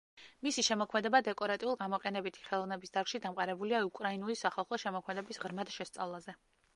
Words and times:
მისი 0.45 0.61
შემოქმედება 0.67 1.19
დეკორატიულ-გამოყენებითი 1.25 2.45
ხელოვნების 2.47 2.95
დარგში 2.97 3.21
დამყარებულია 3.25 3.81
უკრაინული 3.91 4.37
სახალხო 4.41 4.81
შემოქმედების 4.85 5.41
ღრმად 5.45 5.73
შესწავლაზე. 5.77 6.35